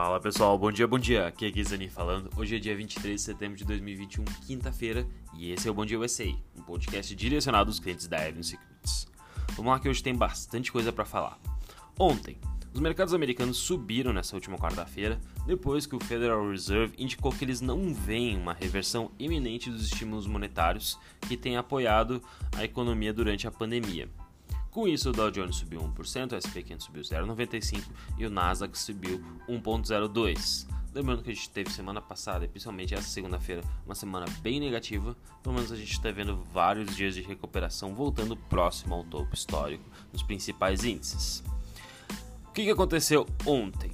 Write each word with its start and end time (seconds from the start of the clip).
Fala 0.00 0.20
pessoal, 0.20 0.56
bom 0.56 0.70
dia, 0.70 0.86
bom 0.86 0.96
dia. 0.96 1.26
Aqui 1.26 1.46
é 1.46 1.52
Gizani 1.52 1.88
falando. 1.88 2.30
Hoje 2.36 2.54
é 2.54 2.58
dia 2.60 2.76
23 2.76 3.16
de 3.16 3.20
setembro 3.20 3.58
de 3.58 3.64
2021, 3.64 4.24
quinta-feira, 4.46 5.04
e 5.34 5.50
esse 5.50 5.66
é 5.66 5.70
o 5.72 5.74
Bom 5.74 5.84
Dia 5.84 5.98
USA, 5.98 6.32
um 6.56 6.62
podcast 6.62 7.12
direcionado 7.16 7.68
aos 7.68 7.80
clientes 7.80 8.06
da 8.06 8.16
Evan 8.28 8.44
Secrets. 8.44 9.08
Vamos 9.56 9.72
lá 9.72 9.80
que 9.80 9.88
hoje 9.88 10.00
tem 10.00 10.14
bastante 10.14 10.70
coisa 10.70 10.92
para 10.92 11.04
falar. 11.04 11.36
Ontem, 11.98 12.38
os 12.72 12.78
mercados 12.78 13.12
americanos 13.12 13.56
subiram 13.56 14.12
nessa 14.12 14.36
última 14.36 14.56
quarta-feira, 14.56 15.20
depois 15.44 15.84
que 15.84 15.96
o 15.96 16.00
Federal 16.00 16.48
Reserve 16.48 16.94
indicou 16.96 17.32
que 17.32 17.44
eles 17.44 17.60
não 17.60 17.92
veem 17.92 18.36
uma 18.36 18.52
reversão 18.52 19.10
iminente 19.18 19.68
dos 19.68 19.82
estímulos 19.82 20.28
monetários 20.28 20.96
que 21.22 21.36
têm 21.36 21.56
apoiado 21.56 22.22
a 22.56 22.62
economia 22.62 23.12
durante 23.12 23.48
a 23.48 23.50
pandemia. 23.50 24.08
Com 24.78 24.86
isso, 24.86 25.10
o 25.10 25.12
Dow 25.12 25.28
Jones 25.28 25.56
subiu 25.56 25.80
1%, 25.80 26.30
o 26.30 26.36
S&P 26.36 26.62
500 26.62 26.86
subiu 26.86 27.02
0,95% 27.02 27.82
e 28.16 28.24
o 28.24 28.30
Nasdaq 28.30 28.78
subiu 28.78 29.20
1,02%. 29.48 30.68
Lembrando 30.94 31.24
que 31.24 31.32
a 31.32 31.34
gente 31.34 31.50
teve 31.50 31.68
semana 31.68 32.00
passada, 32.00 32.44
e 32.44 32.48
principalmente 32.48 32.94
essa 32.94 33.08
segunda-feira, 33.08 33.60
uma 33.84 33.96
semana 33.96 34.26
bem 34.40 34.60
negativa. 34.60 35.16
Pelo 35.42 35.56
menos 35.56 35.72
a 35.72 35.76
gente 35.76 35.90
está 35.90 36.12
vendo 36.12 36.36
vários 36.54 36.94
dias 36.94 37.16
de 37.16 37.22
recuperação 37.22 37.92
voltando 37.92 38.36
próximo 38.36 38.94
ao 38.94 39.02
topo 39.02 39.34
histórico 39.34 39.82
nos 40.12 40.22
principais 40.22 40.84
índices. 40.84 41.42
O 42.46 42.52
que, 42.52 42.62
que 42.62 42.70
aconteceu 42.70 43.26
ontem? 43.44 43.90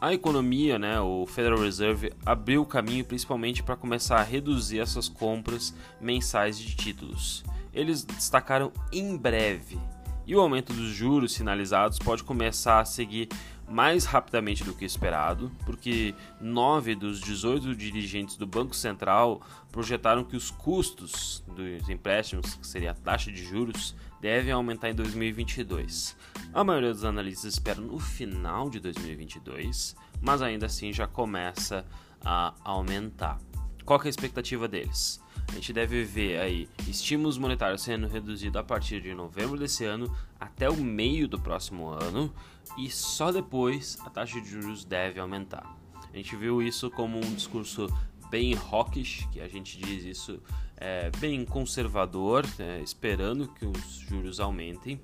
A 0.00 0.12
economia, 0.12 0.80
né, 0.80 1.00
o 1.00 1.26
Federal 1.26 1.60
Reserve 1.60 2.12
abriu 2.26 2.62
o 2.62 2.66
caminho 2.66 3.04
principalmente 3.04 3.62
para 3.62 3.76
começar 3.76 4.16
a 4.16 4.24
reduzir 4.24 4.80
essas 4.80 5.08
compras 5.08 5.72
mensais 6.00 6.58
de 6.58 6.74
títulos. 6.74 7.44
Eles 7.72 8.02
destacaram 8.02 8.72
em 8.92 9.16
breve 9.16 9.78
e 10.26 10.34
o 10.34 10.40
aumento 10.40 10.72
dos 10.72 10.88
juros 10.88 11.32
sinalizados 11.32 11.98
pode 11.98 12.22
começar 12.22 12.80
a 12.80 12.84
seguir 12.84 13.28
mais 13.68 14.04
rapidamente 14.04 14.62
do 14.62 14.74
que 14.74 14.84
esperado, 14.84 15.50
porque 15.64 16.14
9 16.40 16.94
dos 16.94 17.20
18 17.20 17.74
dirigentes 17.74 18.36
do 18.36 18.46
Banco 18.46 18.76
Central 18.76 19.40
projetaram 19.72 20.22
que 20.22 20.36
os 20.36 20.50
custos 20.50 21.42
dos 21.46 21.88
empréstimos, 21.88 22.54
que 22.54 22.66
seria 22.66 22.90
a 22.90 22.94
taxa 22.94 23.32
de 23.32 23.42
juros, 23.42 23.94
devem 24.20 24.52
aumentar 24.52 24.90
em 24.90 24.94
2022. 24.94 26.16
A 26.52 26.62
maioria 26.62 26.92
dos 26.92 27.04
analistas 27.04 27.54
espera 27.54 27.80
no 27.80 27.98
final 27.98 28.70
de 28.70 28.80
2022, 28.80 29.96
mas 30.20 30.42
ainda 30.42 30.66
assim 30.66 30.92
já 30.92 31.06
começa 31.06 31.84
a 32.24 32.54
aumentar. 32.64 33.38
Qual 33.84 34.00
é 34.00 34.06
a 34.06 34.08
expectativa 34.08 34.66
deles? 34.66 35.20
a 35.48 35.54
gente 35.54 35.72
deve 35.72 36.04
ver 36.04 36.40
aí 36.40 36.68
estímulos 36.88 37.38
monetários 37.38 37.82
sendo 37.82 38.06
reduzidos 38.06 38.56
a 38.56 38.64
partir 38.64 39.00
de 39.00 39.14
novembro 39.14 39.58
desse 39.58 39.84
ano 39.84 40.14
até 40.38 40.68
o 40.68 40.76
meio 40.76 41.28
do 41.28 41.38
próximo 41.38 41.88
ano 41.88 42.32
e 42.78 42.90
só 42.90 43.30
depois 43.30 43.98
a 44.04 44.10
taxa 44.10 44.40
de 44.40 44.48
juros 44.48 44.84
deve 44.84 45.20
aumentar. 45.20 45.76
A 46.12 46.16
gente 46.16 46.34
viu 46.36 46.62
isso 46.62 46.90
como 46.90 47.18
um 47.18 47.34
discurso 47.34 47.88
bem 48.30 48.54
hawkish, 48.54 49.28
que 49.30 49.40
a 49.40 49.48
gente 49.48 49.78
diz 49.78 50.04
isso 50.04 50.40
é, 50.76 51.10
bem 51.18 51.44
conservador, 51.44 52.44
é, 52.58 52.80
esperando 52.80 53.48
que 53.48 53.64
os 53.64 53.98
juros 54.08 54.40
aumentem. 54.40 55.00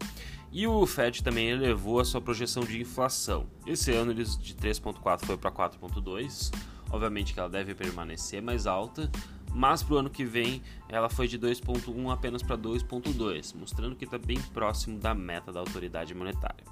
E 0.53 0.67
o 0.67 0.85
Fed 0.85 1.23
também 1.23 1.49
elevou 1.49 2.01
a 2.01 2.05
sua 2.05 2.21
projeção 2.21 2.65
de 2.65 2.81
inflação. 2.81 3.47
Esse 3.65 3.93
ano 3.93 4.11
eles 4.11 4.37
de 4.37 4.55
3.4 4.55 5.25
foi 5.25 5.37
para 5.37 5.53
4.2. 5.53 6.51
Obviamente 6.91 7.33
que 7.33 7.41
ela 7.41 7.49
deve 7.49 7.75
permanecer 7.75 8.43
mais 8.43 8.67
alta, 8.67 9.11
mas 9.53 9.83
para 9.83 9.95
o 9.95 9.99
ano 9.99 10.11
que 10.11 10.25
vem 10.25 10.63
ela 10.89 11.09
foi 11.09 11.27
de 11.29 11.39
2,1 11.39 12.13
apenas 12.13 12.43
para 12.43 12.57
2,2, 12.57 13.55
mostrando 13.55 13.97
que 13.97 14.05
está 14.05 14.19
bem 14.19 14.41
próximo 14.53 14.99
da 14.99 15.15
meta 15.15 15.53
da 15.53 15.61
autoridade 15.61 16.15
monetária. 16.15 16.65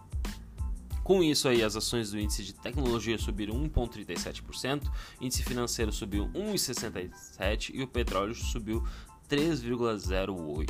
Com 1.09 1.23
isso 1.23 1.49
aí, 1.49 1.63
as 1.63 1.75
ações 1.75 2.11
do 2.11 2.21
índice 2.21 2.45
de 2.45 2.53
tecnologia 2.53 3.17
subiram 3.17 3.55
1,37%, 3.55 4.89
o 5.19 5.25
índice 5.25 5.43
financeiro 5.43 5.91
subiu 5.91 6.29
1,67% 6.35 7.71
e 7.73 7.83
o 7.83 7.89
petróleo 7.89 8.35
subiu 8.35 8.87
3,08%. 9.27 10.69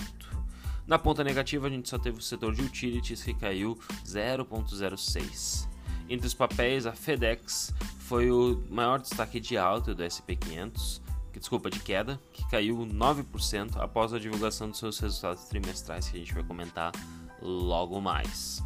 Na 0.86 0.96
ponta 0.96 1.24
negativa, 1.24 1.66
a 1.66 1.70
gente 1.70 1.88
só 1.88 1.98
teve 1.98 2.18
o 2.18 2.22
setor 2.22 2.54
de 2.54 2.62
utilities 2.62 3.22
que 3.22 3.34
caiu 3.34 3.76
0,06%. 4.06 5.68
Entre 6.08 6.26
os 6.26 6.34
papéis, 6.34 6.86
a 6.86 6.92
FedEx 6.92 7.74
foi 8.08 8.30
o 8.30 8.64
maior 8.70 8.98
destaque 8.98 9.38
de 9.38 9.58
alta 9.58 9.94
do 9.94 10.02
SP 10.02 10.32
500, 10.34 11.02
desculpa, 11.34 11.68
de 11.68 11.78
queda, 11.78 12.18
que 12.32 12.42
caiu 12.48 12.78
9% 12.78 13.76
após 13.76 14.14
a 14.14 14.18
divulgação 14.18 14.70
dos 14.70 14.78
seus 14.78 14.98
resultados 14.98 15.44
trimestrais, 15.44 16.08
que 16.08 16.16
a 16.16 16.20
gente 16.20 16.32
vai 16.32 16.42
comentar 16.42 16.90
logo 17.42 18.00
mais. 18.00 18.64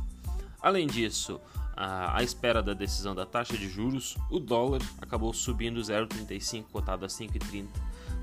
Além 0.61 0.87
disso, 0.87 1.41
à 1.77 2.23
espera 2.23 2.63
da 2.63 2.73
decisão 2.73 3.17
da 3.17 3.27
taxa 3.27 3.59
de 3.59 3.69
juros, 3.69 4.17
o 4.31 4.39
dólar 4.39 4.81
acabou 5.01 5.35
subindo 5.35 5.81
0,35, 5.81 6.67
cotado 6.71 7.05
a 7.05 7.09
5,30, 7.09 7.67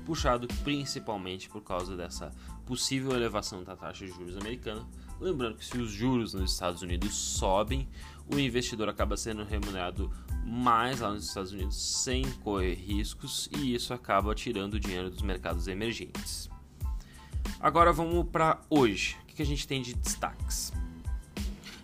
puxado 0.06 0.48
principalmente 0.64 1.50
por 1.50 1.60
causa 1.60 1.94
dessa 1.98 2.32
possível 2.64 3.12
elevação 3.12 3.62
da 3.62 3.76
taxa 3.76 4.06
de 4.06 4.12
juros 4.12 4.38
americana. 4.38 4.86
Lembrando 5.20 5.58
que 5.58 5.66
se 5.66 5.76
os 5.76 5.90
juros 5.90 6.32
nos 6.32 6.54
Estados 6.54 6.80
Unidos 6.80 7.14
sobem, 7.14 7.86
o 8.26 8.38
investidor 8.38 8.88
acaba 8.88 9.18
sendo 9.18 9.44
remunerado 9.44 10.10
mais 10.44 11.00
lá 11.00 11.10
nos 11.10 11.28
Estados 11.28 11.52
Unidos 11.52 12.02
sem 12.02 12.30
correr 12.42 12.74
riscos 12.74 13.48
e 13.56 13.74
isso 13.74 13.94
acaba 13.94 14.34
tirando 14.34 14.74
o 14.74 14.80
dinheiro 14.80 15.10
dos 15.10 15.22
mercados 15.22 15.68
emergentes. 15.68 16.50
Agora 17.60 17.92
vamos 17.92 18.26
para 18.30 18.60
hoje. 18.68 19.16
O 19.22 19.26
que 19.26 19.42
a 19.42 19.46
gente 19.46 19.66
tem 19.66 19.82
de 19.82 19.94
destaques? 19.94 20.72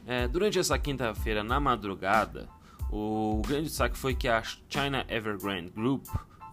É, 0.06 0.28
durante 0.28 0.58
essa 0.58 0.78
quinta-feira, 0.78 1.42
na 1.42 1.58
madrugada, 1.58 2.48
o 2.90 3.42
grande 3.46 3.64
destaque 3.64 3.98
foi 3.98 4.14
que 4.14 4.28
a 4.28 4.42
China 4.68 5.04
Evergrande 5.08 5.70
Group 5.70 6.06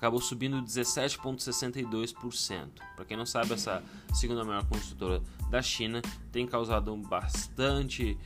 acabou 0.04 0.20
subindo 0.20 0.62
17,62%. 0.62 2.68
Para 2.96 3.06
quem 3.06 3.16
não 3.16 3.26
sabe, 3.26 3.54
essa 3.54 3.82
segunda 4.14 4.44
maior 4.44 4.66
construtora 4.66 5.22
da 5.50 5.62
China 5.62 6.02
tem 6.32 6.46
causado 6.46 6.94
bastante 6.98 8.18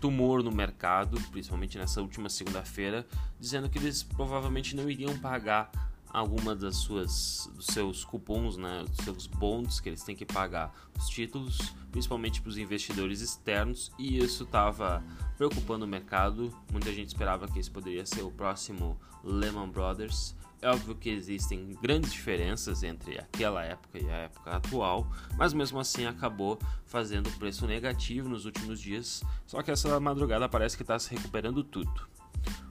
tumor 0.00 0.42
no 0.42 0.50
mercado, 0.50 1.20
principalmente 1.30 1.78
nessa 1.78 2.00
última 2.00 2.28
segunda-feira, 2.28 3.06
dizendo 3.38 3.68
que 3.68 3.78
eles 3.78 4.02
provavelmente 4.02 4.74
não 4.74 4.88
iriam 4.88 5.16
pagar 5.18 5.70
alguma 6.14 6.54
das 6.54 6.76
suas 6.76 7.50
dos 7.56 7.66
seus 7.66 8.04
cupons, 8.04 8.56
né, 8.56 8.84
dos 8.88 9.04
seus 9.04 9.26
bonds 9.26 9.80
que 9.80 9.88
eles 9.88 10.04
têm 10.04 10.14
que 10.14 10.24
pagar 10.24 10.72
os 10.96 11.08
títulos, 11.08 11.74
principalmente 11.90 12.40
para 12.40 12.50
os 12.50 12.56
investidores 12.56 13.20
externos, 13.20 13.90
e 13.98 14.18
isso 14.18 14.44
estava 14.44 15.02
preocupando 15.36 15.84
o 15.84 15.88
mercado. 15.88 16.56
Muita 16.70 16.92
gente 16.92 17.08
esperava 17.08 17.48
que 17.48 17.58
esse 17.58 17.70
poderia 17.70 18.06
ser 18.06 18.22
o 18.22 18.30
próximo 18.30 18.96
Lehman 19.24 19.68
Brothers. 19.68 20.36
É 20.64 20.70
óbvio 20.70 20.94
que 20.94 21.10
existem 21.10 21.76
grandes 21.82 22.10
diferenças 22.10 22.82
entre 22.82 23.18
aquela 23.18 23.62
época 23.62 23.98
e 24.02 24.08
a 24.08 24.16
época 24.16 24.50
atual, 24.50 25.06
mas 25.36 25.52
mesmo 25.52 25.78
assim 25.78 26.06
acabou 26.06 26.58
fazendo 26.86 27.30
preço 27.32 27.66
negativo 27.66 28.30
nos 28.30 28.46
últimos 28.46 28.80
dias. 28.80 29.22
Só 29.46 29.62
que 29.62 29.70
essa 29.70 30.00
madrugada 30.00 30.48
parece 30.48 30.74
que 30.74 30.82
está 30.82 30.98
se 30.98 31.14
recuperando 31.14 31.62
tudo. 31.62 32.08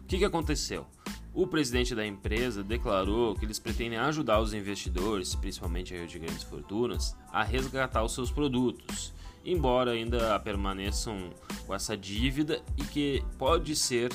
O 0.02 0.08
que, 0.08 0.18
que 0.18 0.26
aconteceu? 0.26 0.88
O 1.32 1.46
presidente 1.46 1.94
da 1.94 2.04
empresa 2.04 2.64
declarou 2.64 3.36
que 3.36 3.46
eles 3.46 3.60
pretendem 3.60 4.00
ajudar 4.00 4.40
os 4.40 4.56
investidores, 4.56 5.36
principalmente 5.36 5.94
de 6.08 6.18
grandes 6.18 6.42
fortunas, 6.42 7.16
a 7.32 7.44
resgatar 7.44 8.04
os 8.04 8.16
seus 8.16 8.32
produtos, 8.32 9.14
embora 9.46 9.92
ainda 9.92 10.40
permaneçam 10.40 11.30
com 11.68 11.76
essa 11.76 11.96
dívida 11.96 12.60
e 12.76 12.84
que 12.86 13.24
pode 13.38 13.76
ser 13.76 14.12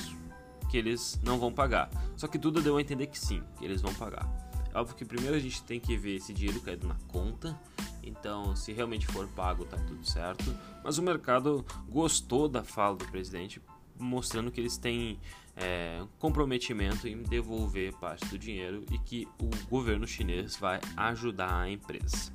que 0.69 0.77
eles 0.77 1.21
não 1.23 1.39
vão 1.39 1.53
pagar. 1.53 1.91
Só 2.17 2.27
que 2.27 2.39
tudo 2.39 2.63
deu 2.63 2.77
a 2.77 2.81
entender 2.81 3.07
que 3.07 3.19
sim, 3.19 3.43
que 3.59 3.65
eles 3.65 3.81
vão 3.81 3.93
pagar. 3.95 4.29
É 4.73 4.79
óbvio 4.79 4.97
que 4.97 5.05
primeiro 5.05 5.35
a 5.35 5.41
gente 5.41 5.63
tem 5.63 5.81
que 5.81 5.97
ver 5.97 6.17
esse 6.17 6.33
dinheiro 6.33 6.61
caído 6.61 6.87
na 6.87 6.97
conta. 7.09 7.59
Então, 8.03 8.55
se 8.55 8.73
realmente 8.73 9.07
for 9.07 9.27
pago, 9.29 9.65
tá 9.65 9.77
tudo 9.77 10.07
certo. 10.07 10.55
Mas 10.85 10.99
o 10.99 11.03
mercado 11.03 11.65
gostou 11.89 12.49
da 12.49 12.63
fala 12.63 12.97
do 12.97 13.05
presidente, 13.07 13.61
mostrando 13.99 14.51
que 14.51 14.61
eles 14.61 14.77
têm 14.77 15.19
é, 15.57 16.03
comprometimento 16.19 17.09
em 17.09 17.23
devolver 17.23 17.93
parte 17.95 18.25
do 18.27 18.39
dinheiro 18.39 18.85
e 18.91 18.99
que 18.99 19.27
o 19.39 19.51
governo 19.69 20.07
chinês 20.07 20.57
vai 20.57 20.81
ajudar 20.97 21.53
a 21.53 21.71
empresa. 21.71 22.33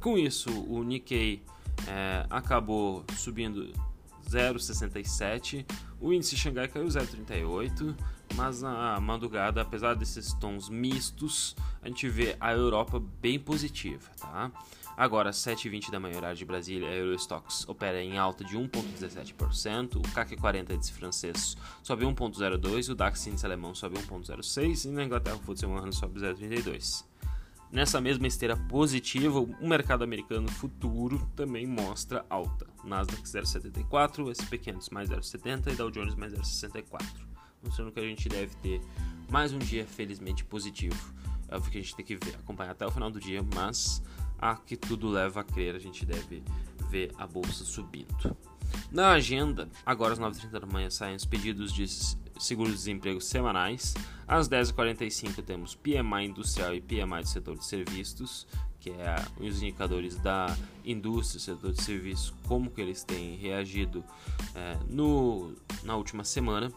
Com 0.00 0.16
isso, 0.16 0.50
o 0.68 0.82
Nikkei 0.82 1.42
é, 1.86 2.26
acabou 2.30 3.04
subindo 3.16 3.72
0,67. 4.32 5.66
O 6.00 6.12
índice 6.12 6.36
Xangai 6.36 6.68
caiu 6.68 6.86
0,38, 6.86 7.94
mas 8.34 8.62
na 8.62 8.98
madrugada, 9.00 9.60
apesar 9.60 9.94
desses 9.94 10.32
tons 10.34 10.68
mistos, 10.68 11.54
a 11.82 11.88
gente 11.88 12.08
vê 12.08 12.36
a 12.40 12.52
Europa 12.52 13.00
bem 13.20 13.38
positiva, 13.38 14.10
tá? 14.18 14.50
Agora, 14.96 15.30
7h20 15.30 15.90
da 15.90 15.98
manhã, 15.98 16.18
horário 16.18 16.36
de 16.36 16.44
Brasília, 16.44 16.88
a 16.88 16.94
Eurostox 16.94 17.66
opera 17.66 18.02
em 18.02 18.18
alta 18.18 18.44
de 18.44 18.58
1,17%, 18.58 19.96
o 19.96 20.02
CAC 20.12 20.36
40 20.36 20.74
índice 20.74 20.92
francês 20.92 21.56
sobe 21.82 22.04
1,02%, 22.04 22.90
o 22.90 22.94
DAX 22.94 23.26
índice 23.26 23.46
alemão 23.46 23.74
sobe 23.74 23.96
1,06% 23.98 24.84
e 24.84 24.88
na 24.88 25.04
Inglaterra 25.04 25.36
o 25.36 25.40
FTSE 25.40 25.66
100 25.66 25.92
sobe 25.92 26.20
0,32%. 26.20 27.11
Nessa 27.72 28.02
mesma 28.02 28.26
esteira 28.26 28.54
positiva, 28.54 29.40
o 29.40 29.66
mercado 29.66 30.04
americano 30.04 30.46
futuro 30.46 31.26
também 31.34 31.66
mostra 31.66 32.22
alta. 32.28 32.66
Nasdaq 32.84 33.22
0,74, 33.22 34.28
SP 34.36 34.58
500 34.58 34.90
mais 34.90 35.08
0,70 35.08 35.72
e 35.72 35.74
Dow 35.74 35.90
Jones 35.90 36.14
mais 36.14 36.34
0,64. 36.34 37.02
mostrando 37.64 37.90
que 37.90 37.98
a 37.98 38.02
gente 38.02 38.28
deve 38.28 38.54
ter 38.56 38.82
mais 39.30 39.54
um 39.54 39.58
dia 39.58 39.86
felizmente 39.86 40.44
positivo. 40.44 41.14
É 41.48 41.56
óbvio 41.56 41.72
que 41.72 41.78
a 41.78 41.80
gente 41.80 41.96
tem 41.96 42.04
que 42.04 42.16
ver, 42.16 42.34
acompanhar 42.34 42.72
até 42.72 42.86
o 42.86 42.90
final 42.90 43.10
do 43.10 43.18
dia, 43.18 43.42
mas 43.54 44.02
a 44.38 44.54
que 44.54 44.76
tudo 44.76 45.08
leva 45.08 45.40
a 45.40 45.44
crer, 45.44 45.74
a 45.74 45.78
gente 45.78 46.04
deve 46.04 46.42
ver 46.90 47.10
a 47.16 47.26
bolsa 47.26 47.64
subindo. 47.64 48.36
Na 48.90 49.12
agenda, 49.12 49.66
agora 49.86 50.12
às 50.12 50.20
9h30 50.20 50.60
da 50.60 50.66
manhã 50.66 50.90
saem 50.90 51.16
os 51.16 51.24
pedidos 51.24 51.72
de 51.72 51.86
seguro-desemprego 52.44 53.20
semanais. 53.20 53.94
Às 54.26 54.48
10h45 54.48 55.42
temos 55.44 55.74
PMI 55.74 56.26
industrial 56.26 56.74
e 56.74 56.80
PMI 56.80 57.22
do 57.22 57.28
setor 57.28 57.56
de 57.56 57.64
serviços, 57.64 58.46
que 58.80 58.90
é 58.90 59.16
os 59.40 59.62
indicadores 59.62 60.16
da 60.16 60.56
indústria, 60.84 61.40
setor 61.40 61.72
de 61.72 61.82
serviços, 61.82 62.34
como 62.48 62.70
que 62.70 62.80
eles 62.80 63.04
têm 63.04 63.36
reagido 63.36 64.04
é, 64.54 64.76
no, 64.88 65.54
na 65.84 65.96
última 65.96 66.24
semana. 66.24 66.72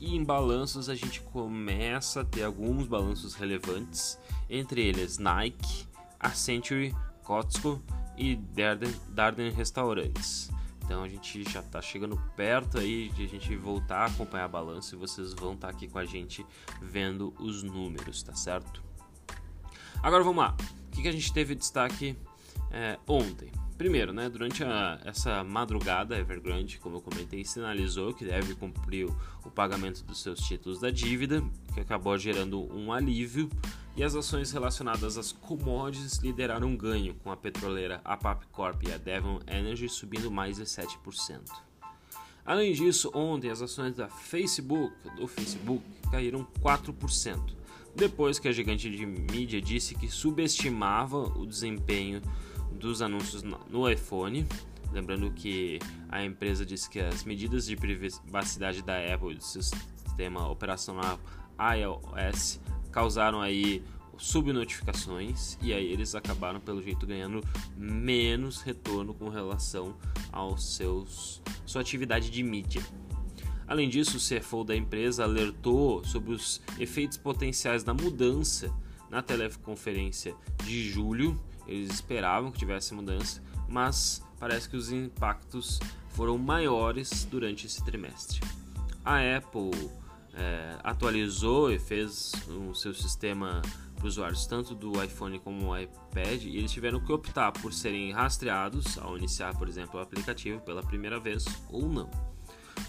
E 0.00 0.16
em 0.16 0.24
balanços 0.24 0.88
a 0.88 0.94
gente 0.94 1.20
começa 1.20 2.22
a 2.22 2.24
ter 2.24 2.42
alguns 2.42 2.86
balanços 2.86 3.34
relevantes, 3.34 4.18
entre 4.50 4.82
eles 4.82 5.18
Nike, 5.18 5.86
Accenture, 6.18 6.94
Costco 7.22 7.80
e 8.16 8.36
Darden, 8.36 8.94
Darden 9.10 9.50
Restaurantes. 9.50 10.50
Então 10.84 11.02
a 11.02 11.08
gente 11.08 11.42
já 11.50 11.60
está 11.60 11.80
chegando 11.80 12.20
perto 12.36 12.78
aí 12.78 13.08
de 13.08 13.24
a 13.24 13.28
gente 13.28 13.56
voltar 13.56 14.00
a 14.00 14.06
acompanhar 14.06 14.44
a 14.44 14.48
balança 14.48 14.94
e 14.94 14.98
vocês 14.98 15.32
vão 15.32 15.54
estar 15.54 15.68
tá 15.68 15.72
aqui 15.72 15.88
com 15.88 15.98
a 15.98 16.04
gente 16.04 16.44
vendo 16.80 17.34
os 17.38 17.62
números, 17.62 18.22
tá 18.22 18.34
certo? 18.34 18.82
Agora 20.02 20.22
vamos 20.22 20.44
lá. 20.44 20.54
O 20.88 20.90
que, 20.90 21.02
que 21.02 21.08
a 21.08 21.12
gente 21.12 21.32
teve 21.32 21.54
destaque 21.54 22.16
é, 22.70 22.98
ontem? 23.08 23.50
Primeiro, 23.76 24.12
né, 24.12 24.28
durante 24.28 24.62
a, 24.62 25.00
essa 25.04 25.42
madrugada, 25.42 26.16
Evergrande, 26.16 26.78
como 26.78 26.98
eu 26.98 27.00
comentei, 27.00 27.44
sinalizou 27.44 28.14
que 28.14 28.24
deve 28.24 28.54
cumprir 28.54 29.06
o, 29.06 29.16
o 29.44 29.50
pagamento 29.50 30.04
dos 30.04 30.22
seus 30.22 30.38
títulos 30.38 30.78
da 30.78 30.90
dívida, 30.90 31.42
que 31.74 31.80
acabou 31.80 32.16
gerando 32.16 32.72
um 32.72 32.92
alívio, 32.92 33.50
e 33.96 34.04
as 34.04 34.14
ações 34.14 34.52
relacionadas 34.52 35.18
às 35.18 35.32
commodities 35.32 36.18
lideraram 36.18 36.68
um 36.68 36.76
ganho, 36.76 37.14
com 37.14 37.32
a 37.32 37.36
petroleira 37.36 38.00
APAP 38.04 38.46
Corp 38.52 38.80
e 38.84 38.92
a 38.92 38.96
Devon 38.96 39.40
Energy 39.48 39.88
subindo 39.88 40.30
mais 40.30 40.56
de 40.56 40.62
7%. 40.64 41.40
Além 42.46 42.72
disso, 42.74 43.10
ontem 43.12 43.50
as 43.50 43.60
ações 43.60 43.96
da 43.96 44.08
Facebook, 44.08 44.94
do 45.16 45.26
Facebook, 45.26 45.84
caíram 46.12 46.46
4%, 46.60 47.40
depois 47.96 48.38
que 48.38 48.46
a 48.46 48.52
gigante 48.52 48.88
de 48.88 49.04
mídia 49.04 49.60
disse 49.60 49.96
que 49.96 50.08
subestimava 50.08 51.16
o 51.38 51.44
desempenho 51.44 52.20
dos 52.74 53.02
anúncios 53.02 53.42
no 53.42 53.88
iPhone. 53.88 54.46
Lembrando 54.92 55.30
que 55.30 55.78
a 56.08 56.24
empresa 56.24 56.64
disse 56.64 56.88
que 56.88 57.00
as 57.00 57.24
medidas 57.24 57.66
de 57.66 57.76
privacidade 57.76 58.82
da 58.82 58.96
Apple 59.12 59.34
do 59.34 59.42
sistema 59.42 60.48
operacional 60.48 61.18
iOS 61.58 62.60
causaram 62.92 63.40
aí 63.40 63.82
subnotificações 64.16 65.58
e 65.60 65.72
aí 65.72 65.86
eles 65.92 66.14
acabaram 66.14 66.60
pelo 66.60 66.80
jeito 66.80 67.06
ganhando 67.06 67.42
menos 67.76 68.62
retorno 68.62 69.12
com 69.12 69.28
relação 69.28 69.96
aos 70.30 70.76
seus 70.76 71.42
sua 71.66 71.80
atividade 71.80 72.30
de 72.30 72.42
mídia. 72.42 72.82
Além 73.66 73.88
disso, 73.88 74.18
o 74.18 74.20
CFO 74.20 74.62
da 74.62 74.76
empresa 74.76 75.24
alertou 75.24 76.04
sobre 76.04 76.32
os 76.32 76.60
efeitos 76.78 77.16
potenciais 77.16 77.82
da 77.82 77.94
mudança 77.94 78.72
na 79.10 79.22
teleconferência 79.22 80.34
de 80.64 80.88
julho 80.90 81.40
eles 81.66 81.92
esperavam 81.92 82.50
que 82.50 82.58
tivesse 82.58 82.94
mudança, 82.94 83.42
mas 83.68 84.22
parece 84.38 84.68
que 84.68 84.76
os 84.76 84.90
impactos 84.92 85.80
foram 86.10 86.38
maiores 86.38 87.24
durante 87.24 87.66
esse 87.66 87.82
trimestre. 87.84 88.40
A 89.04 89.18
Apple 89.36 89.70
é, 90.34 90.76
atualizou 90.82 91.72
e 91.72 91.78
fez 91.78 92.32
o 92.48 92.74
seu 92.74 92.94
sistema 92.94 93.62
para 93.96 94.06
usuários 94.06 94.46
tanto 94.46 94.74
do 94.74 95.02
iPhone 95.02 95.38
como 95.38 95.60
do 95.60 95.78
iPad 95.78 96.44
e 96.44 96.58
eles 96.58 96.72
tiveram 96.72 97.00
que 97.00 97.12
optar 97.12 97.52
por 97.52 97.72
serem 97.72 98.12
rastreados 98.12 98.98
ao 98.98 99.16
iniciar, 99.16 99.56
por 99.56 99.68
exemplo, 99.68 99.98
o 99.98 100.02
aplicativo 100.02 100.60
pela 100.60 100.82
primeira 100.82 101.18
vez 101.18 101.44
ou 101.70 101.88
não. 101.88 102.10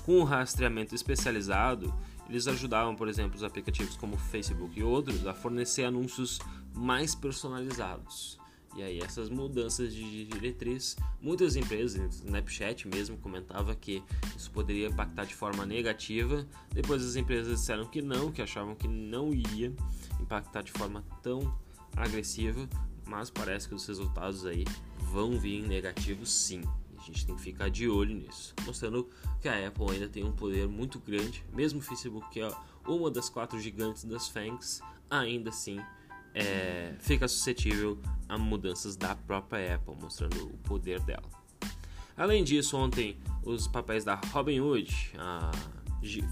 Com 0.05 0.19
o 0.19 0.23
rastreamento 0.23 0.93
especializado, 0.93 1.93
eles 2.29 2.47
ajudavam, 2.47 2.95
por 2.95 3.07
exemplo, 3.07 3.35
os 3.35 3.43
aplicativos 3.43 3.95
como 3.95 4.17
Facebook 4.17 4.79
e 4.79 4.83
outros 4.83 5.25
a 5.25 5.33
fornecer 5.33 5.85
anúncios 5.85 6.39
mais 6.73 7.15
personalizados. 7.15 8.39
E 8.75 8.83
aí 8.83 8.99
essas 8.99 9.29
mudanças 9.29 9.93
de 9.93 10.25
diretriz, 10.25 10.97
muitas 11.21 11.55
empresas, 11.55 12.15
Snapchat 12.15 12.87
mesmo 12.87 13.17
comentava 13.17 13.73
que 13.73 14.03
isso 14.35 14.51
poderia 14.51 14.87
impactar 14.87 15.25
de 15.25 15.33
forma 15.33 15.65
negativa. 15.65 16.45
Depois 16.71 17.03
as 17.03 17.15
empresas 17.15 17.59
disseram 17.59 17.85
que 17.85 18.01
não, 18.01 18.31
que 18.31 18.41
achavam 18.41 18.75
que 18.75 18.87
não 18.87 19.33
ia 19.33 19.73
impactar 20.19 20.61
de 20.61 20.73
forma 20.73 21.05
tão 21.23 21.57
agressiva, 21.95 22.67
mas 23.05 23.29
parece 23.29 23.69
que 23.69 23.75
os 23.75 23.87
resultados 23.87 24.45
aí 24.45 24.65
vão 25.11 25.39
vir 25.39 25.65
negativos 25.65 26.31
sim. 26.33 26.61
A 26.97 27.01
gente 27.05 27.25
tem 27.25 27.35
que 27.35 27.41
ficar 27.41 27.69
de 27.69 27.87
olho 27.87 28.13
nisso, 28.13 28.53
mostrando 28.65 29.07
que 29.39 29.47
a 29.47 29.67
Apple 29.67 29.91
ainda 29.91 30.09
tem 30.09 30.23
um 30.23 30.31
poder 30.31 30.67
muito 30.67 30.99
grande, 30.99 31.45
mesmo 31.53 31.79
o 31.79 31.83
Facebook 31.83 32.27
que 32.29 32.41
é 32.41 32.51
uma 32.85 33.09
das 33.09 33.29
quatro 33.29 33.59
gigantes 33.59 34.03
das 34.03 34.27
FANGs, 34.27 34.81
ainda 35.09 35.49
assim 35.49 35.79
é, 36.35 36.93
fica 36.99 37.27
suscetível 37.27 37.97
a 38.27 38.37
mudanças 38.37 38.97
da 38.97 39.15
própria 39.15 39.75
Apple, 39.75 39.95
mostrando 39.99 40.45
o 40.45 40.57
poder 40.59 40.99
dela. 40.99 41.23
Além 42.17 42.43
disso, 42.43 42.77
ontem 42.77 43.17
os 43.43 43.67
papéis 43.67 44.03
da 44.03 44.15
Robinhood, 44.15 45.13
a 45.17 45.51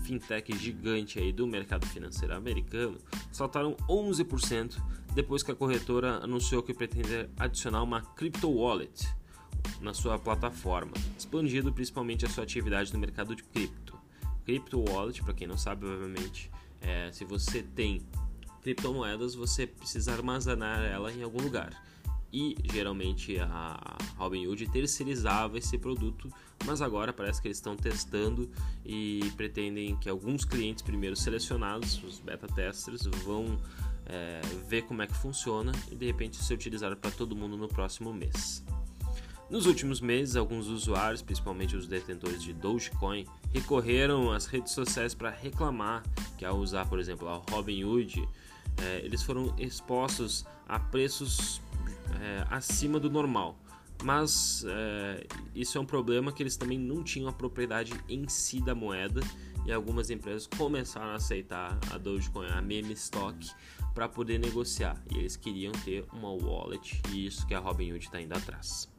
fintech 0.03 0.55
gigante 0.57 1.19
aí 1.19 1.31
do 1.31 1.47
mercado 1.47 1.85
financeiro 1.87 2.35
americano, 2.35 2.97
saltaram 3.31 3.75
11% 3.89 4.77
depois 5.15 5.41
que 5.41 5.51
a 5.51 5.55
corretora 5.55 6.17
anunciou 6.23 6.61
que 6.61 6.73
pretende 6.73 7.29
adicionar 7.37 7.81
uma 7.81 8.01
crypto 8.01 8.49
wallet 8.49 9.07
na 9.81 9.93
sua 9.93 10.19
plataforma, 10.19 10.91
expandindo 11.17 11.71
principalmente 11.71 12.25
a 12.25 12.29
sua 12.29 12.43
atividade 12.43 12.91
no 12.93 12.99
mercado 12.99 13.35
de 13.35 13.43
cripto. 13.43 13.97
Crypto 14.45 14.83
wallet, 14.89 15.23
para 15.23 15.33
quem 15.33 15.47
não 15.47 15.57
sabe, 15.57 15.85
obviamente, 15.85 16.51
é, 16.81 17.11
se 17.11 17.23
você 17.23 17.63
tem 17.63 18.01
criptomoedas 18.63 19.35
você 19.35 19.67
precisa 19.67 20.13
armazenar 20.13 20.83
ela 20.83 21.11
em 21.11 21.21
algum 21.21 21.41
lugar. 21.41 21.71
E 22.31 22.57
geralmente 22.63 23.37
a 23.39 23.95
Robinhood 24.17 24.67
terceirizava 24.71 25.59
esse 25.59 25.77
produto, 25.77 26.33
mas 26.65 26.81
agora 26.81 27.13
parece 27.13 27.39
que 27.39 27.47
eles 27.47 27.57
estão 27.57 27.75
testando 27.75 28.49
e 28.83 29.31
pretendem 29.37 29.95
que 29.97 30.09
alguns 30.09 30.43
clientes 30.43 30.81
primeiro 30.81 31.15
selecionados, 31.15 32.03
os 32.03 32.17
beta 32.17 32.47
testers, 32.47 33.05
vão 33.23 33.59
é, 34.07 34.41
ver 34.67 34.81
como 34.83 35.03
é 35.03 35.07
que 35.07 35.13
funciona 35.13 35.71
e 35.91 35.95
de 35.95 36.07
repente 36.07 36.37
ser 36.37 36.55
utilizado 36.55 36.97
para 36.97 37.11
todo 37.11 37.35
mundo 37.35 37.55
no 37.55 37.67
próximo 37.67 38.11
mês. 38.11 38.63
Nos 39.53 39.67
últimos 39.67 40.01
meses, 40.01 40.35
alguns 40.35 40.65
usuários, 40.67 41.21
principalmente 41.21 41.75
os 41.75 41.85
detentores 41.85 42.41
de 42.41 42.53
Dogecoin, 42.53 43.27
recorreram 43.53 44.31
às 44.31 44.47
redes 44.47 44.73
sociais 44.73 45.13
para 45.13 45.29
reclamar 45.29 46.01
que 46.39 46.45
ao 46.45 46.57
usar, 46.57 46.87
por 46.87 46.97
exemplo, 46.97 47.27
a 47.29 47.35
Robinhood, 47.51 48.27
é, 48.77 48.99
eles 48.99 49.23
foram 49.23 49.53
expostos 49.57 50.45
a 50.67 50.79
preços 50.79 51.61
é, 52.21 52.45
acima 52.49 52.99
do 52.99 53.09
normal. 53.09 53.57
Mas 54.03 54.65
é, 54.67 55.25
isso 55.55 55.77
é 55.77 55.81
um 55.81 55.85
problema 55.85 56.31
que 56.31 56.43
eles 56.43 56.57
também 56.57 56.77
não 56.77 57.03
tinham 57.03 57.29
a 57.29 57.33
propriedade 57.33 57.93
em 58.09 58.27
si 58.27 58.59
da 58.59 58.75
moeda 58.75 59.21
e 59.65 59.71
algumas 59.71 60.09
empresas 60.09 60.45
começaram 60.45 61.11
a 61.11 61.15
aceitar 61.15 61.79
a 61.91 61.97
Dogecoin, 61.97 62.47
a 62.47 62.61
meme 62.61 62.93
stock, 62.93 63.49
para 63.93 64.09
poder 64.09 64.39
negociar. 64.39 65.01
E 65.09 65.19
eles 65.19 65.37
queriam 65.37 65.71
ter 65.71 66.05
uma 66.11 66.29
wallet 66.29 67.01
e 67.09 67.25
isso 67.25 67.47
que 67.47 67.53
a 67.53 67.59
Robinhood 67.59 68.03
está 68.03 68.19
indo 68.19 68.33
atrás. 68.33 68.89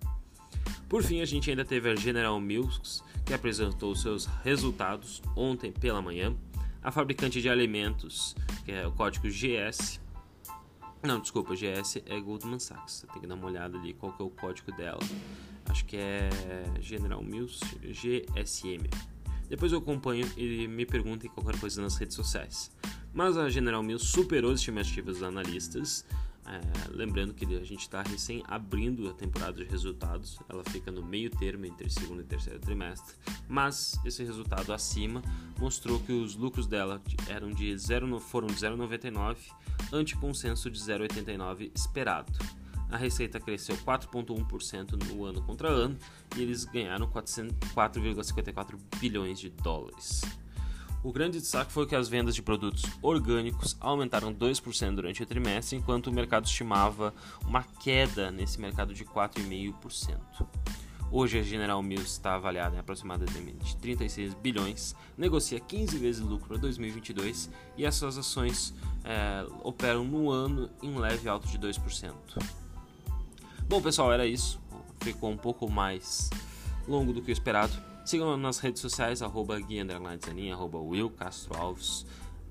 Por 0.88 1.02
fim, 1.02 1.20
a 1.20 1.24
gente 1.24 1.50
ainda 1.50 1.64
teve 1.64 1.90
a 1.90 1.96
General 1.96 2.40
Mills, 2.40 3.02
que 3.26 3.34
apresentou 3.34 3.94
seus 3.94 4.26
resultados 4.42 5.22
ontem 5.36 5.72
pela 5.72 6.00
manhã 6.00 6.34
a 6.84 6.92
fabricante 6.92 7.40
de 7.40 7.48
alimentos, 7.48 8.36
que 8.64 8.70
é 8.70 8.86
o 8.86 8.92
código 8.92 9.26
GS. 9.26 10.00
Não, 11.02 11.18
desculpa, 11.18 11.54
GS 11.54 12.02
é 12.06 12.20
Goldman 12.20 12.58
Sachs. 12.58 13.06
Tem 13.10 13.22
que 13.22 13.26
dar 13.26 13.34
uma 13.34 13.46
olhada 13.46 13.78
ali 13.78 13.94
qual 13.94 14.12
que 14.12 14.22
é 14.22 14.24
o 14.26 14.30
código 14.30 14.70
dela. 14.72 15.00
Acho 15.70 15.84
que 15.86 15.96
é 15.96 16.28
General 16.80 17.22
Mills 17.22 17.60
GSM. 17.82 18.88
Depois 19.48 19.72
eu 19.72 19.78
acompanho 19.78 20.30
e 20.36 20.68
me 20.68 20.84
perguntem 20.84 21.30
qualquer 21.30 21.58
coisa 21.58 21.80
nas 21.80 21.96
redes 21.96 22.14
sociais. 22.14 22.70
Mas 23.14 23.36
a 23.38 23.48
General 23.48 23.82
Mills 23.82 24.06
superou 24.06 24.50
as 24.50 24.60
estimativas 24.60 25.18
dos 25.18 25.22
analistas 25.22 26.04
é, 26.46 26.60
lembrando 26.90 27.32
que 27.32 27.44
a 27.56 27.64
gente 27.64 27.80
está 27.80 28.02
recém 28.02 28.42
abrindo 28.46 29.08
a 29.08 29.14
temporada 29.14 29.52
de 29.52 29.64
resultados, 29.64 30.38
ela 30.48 30.62
fica 30.64 30.90
no 30.90 31.02
meio 31.02 31.30
termo 31.30 31.64
entre 31.64 31.88
segundo 31.88 32.20
e 32.20 32.24
terceiro 32.24 32.58
trimestre, 32.58 33.16
mas 33.48 33.98
esse 34.04 34.22
resultado 34.22 34.72
acima 34.72 35.22
mostrou 35.58 35.98
que 36.00 36.12
os 36.12 36.36
lucros 36.36 36.66
dela 36.66 37.00
eram 37.28 37.50
de 37.50 37.76
0, 37.76 38.20
foram 38.20 38.46
de 38.46 38.54
0,99 38.54 39.36
ante 39.92 40.16
consenso 40.16 40.70
de 40.70 40.78
0,89 40.78 41.70
esperado. 41.74 42.32
A 42.90 42.96
receita 42.96 43.40
cresceu 43.40 43.76
4,1% 43.78 45.02
no 45.08 45.24
ano 45.24 45.42
contra 45.42 45.68
ano 45.68 45.96
e 46.36 46.42
eles 46.42 46.64
ganharam 46.64 47.08
4,54 47.08 48.78
bilhões 49.00 49.40
de 49.40 49.48
dólares. 49.50 50.20
O 51.04 51.12
grande 51.12 51.38
destaque 51.38 51.70
foi 51.70 51.86
que 51.86 51.94
as 51.94 52.08
vendas 52.08 52.34
de 52.34 52.40
produtos 52.40 52.82
orgânicos 53.02 53.76
aumentaram 53.78 54.32
2% 54.32 54.94
durante 54.94 55.22
o 55.22 55.26
trimestre, 55.26 55.76
enquanto 55.76 56.06
o 56.06 56.12
mercado 56.12 56.46
estimava 56.46 57.12
uma 57.46 57.62
queda 57.62 58.30
nesse 58.30 58.58
mercado 58.58 58.94
de 58.94 59.04
4,5%. 59.04 60.18
Hoje 61.12 61.38
a 61.38 61.42
General 61.42 61.82
Mills 61.82 62.10
está 62.10 62.36
avaliada 62.36 62.76
em 62.76 62.78
aproximadamente 62.78 63.76
36 63.76 64.32
bilhões, 64.32 64.96
negocia 65.16 65.60
15 65.60 65.98
vezes 65.98 66.22
lucro 66.22 66.48
para 66.48 66.56
2022 66.56 67.50
e 67.76 67.84
as 67.84 67.94
suas 67.96 68.16
ações 68.16 68.74
é, 69.04 69.46
operam 69.62 70.04
no 70.04 70.30
ano 70.30 70.70
em 70.82 70.96
leve 70.96 71.28
alto 71.28 71.46
de 71.46 71.58
2%. 71.58 72.14
Bom 73.68 73.82
pessoal, 73.82 74.10
era 74.10 74.26
isso. 74.26 74.58
Ficou 75.00 75.30
um 75.30 75.36
pouco 75.36 75.70
mais 75.70 76.30
longo 76.88 77.12
do 77.12 77.20
que 77.20 77.30
o 77.30 77.32
esperado. 77.32 77.93
Sigam 78.04 78.36
nas 78.36 78.58
redes 78.58 78.80
sociais, 78.80 79.22
arroba 79.22 79.58
Gui 79.58 79.80
arroba 80.50 80.78
Will 80.78 81.10
Castro 81.10 81.56
Alves. 81.56 82.06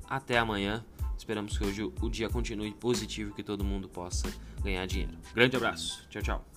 Até 0.10 0.38
amanhã. 0.38 0.84
Esperamos 1.18 1.58
que 1.58 1.64
hoje 1.64 1.84
o 1.84 2.10
dia 2.10 2.28
continue 2.28 2.74
positivo 2.74 3.32
e 3.32 3.34
que 3.34 3.44
todo 3.44 3.64
mundo 3.64 3.88
possa 3.88 4.34
ganhar 4.62 4.86
dinheiro. 4.86 5.18
Grande 5.34 5.56
abraço. 5.56 6.06
Tchau, 6.10 6.22
tchau. 6.22 6.53